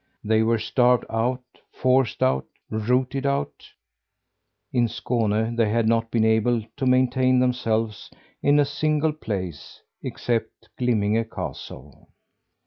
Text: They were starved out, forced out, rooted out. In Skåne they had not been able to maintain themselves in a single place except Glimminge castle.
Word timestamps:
They 0.23 0.41
were 0.41 0.57
starved 0.57 1.05
out, 1.11 1.43
forced 1.71 2.23
out, 2.23 2.47
rooted 2.71 3.27
out. 3.27 3.67
In 4.73 4.87
Skåne 4.87 5.55
they 5.55 5.69
had 5.69 5.87
not 5.87 6.09
been 6.09 6.25
able 6.25 6.65
to 6.77 6.87
maintain 6.87 7.37
themselves 7.37 8.09
in 8.41 8.57
a 8.59 8.65
single 8.65 9.13
place 9.13 9.79
except 10.01 10.69
Glimminge 10.79 11.29
castle. 11.29 12.09